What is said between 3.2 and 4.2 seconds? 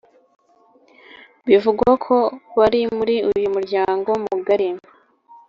uyu muryango